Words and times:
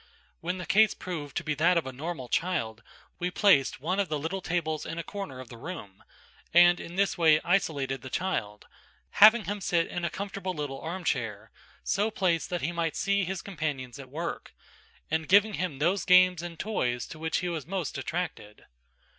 When 0.39 0.57
the 0.57 0.65
case 0.65 0.95
proved 0.95 1.37
to 1.37 1.43
be 1.43 1.53
that 1.53 1.77
of 1.77 1.85
a 1.85 1.91
normal 1.93 2.27
child, 2.27 2.81
we 3.19 3.29
placed 3.29 3.79
one 3.79 3.99
of 3.99 4.09
the 4.09 4.17
little 4.17 4.41
tables 4.41 4.83
in 4.83 4.97
a 4.97 5.03
corner 5.03 5.39
of 5.39 5.49
the 5.49 5.59
room, 5.59 6.03
and 6.55 6.79
in 6.79 6.95
this 6.95 7.19
way 7.19 7.39
isolated 7.43 8.01
the 8.01 8.09
child; 8.09 8.65
having 9.21 9.45
him 9.45 9.61
sit 9.61 9.85
in 9.85 10.03
a 10.03 10.09
comfortable 10.09 10.55
little 10.55 10.81
armchair, 10.81 11.51
so 11.83 12.09
placed 12.09 12.49
that 12.49 12.61
he 12.63 12.71
might 12.71 12.95
see 12.95 13.25
his 13.25 13.43
companions 13.43 13.99
at 13.99 14.09
work, 14.09 14.55
and 15.11 15.29
giving 15.29 15.53
him 15.53 15.77
those 15.77 16.03
games 16.03 16.41
and 16.41 16.57
toys 16.59 17.05
to 17.05 17.19
which 17.19 17.37
he 17.37 17.49
was 17.49 17.67
most 17.67 17.95
attracted. 17.95 18.65